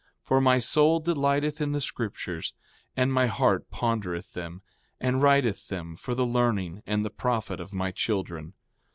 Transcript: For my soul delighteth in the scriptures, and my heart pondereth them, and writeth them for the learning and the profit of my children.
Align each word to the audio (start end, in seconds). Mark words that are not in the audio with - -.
For 0.23 0.41
my 0.41 0.57
soul 0.57 0.99
delighteth 0.99 1.61
in 1.61 1.73
the 1.73 1.79
scriptures, 1.79 2.55
and 2.97 3.13
my 3.13 3.27
heart 3.27 3.69
pondereth 3.69 4.33
them, 4.33 4.63
and 4.99 5.21
writeth 5.21 5.67
them 5.67 5.95
for 5.95 6.15
the 6.15 6.25
learning 6.25 6.81
and 6.87 7.05
the 7.05 7.11
profit 7.11 7.59
of 7.59 7.71
my 7.71 7.91
children. 7.91 8.55